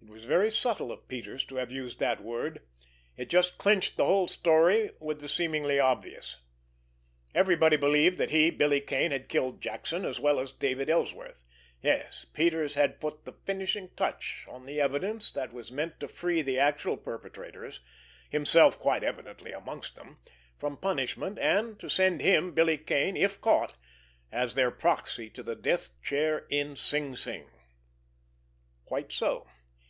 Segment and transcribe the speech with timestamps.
[0.00, 4.26] It was very subtle of Peters to have used that word—it just clinched the whole
[4.26, 6.38] story with the seemingly obvious.
[7.34, 11.46] Everybody believed that he, Billy Kane, had killed Jackson, as well as David Ellsworth.
[11.82, 16.40] Yes, Peters had put the finishing touch on the evidence that was meant to free
[16.42, 17.80] the actual perpetrators,
[18.30, 20.18] himself quite evidently amongst them,
[20.56, 23.74] from punishment, and to send him, Billy Kane, if caught,
[24.32, 27.50] as their proxy to the death chair in Sing Sing.
[28.86, 29.46] Quite so!